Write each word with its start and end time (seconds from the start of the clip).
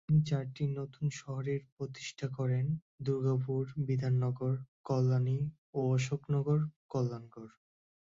তিনি 0.03 0.21
চারটি 0.29 0.63
নতুন 0.79 1.05
শহরের 1.19 1.61
প্রতিষ্ঠা 1.75 2.27
করেন: 2.37 2.65
দূর্গাপুর, 3.05 3.63
বিধাননগর, 3.87 4.53
কল্যাণী 4.87 5.39
ও 5.73 5.89
অশোকনগর-কল্যাণগড়। 5.91 7.51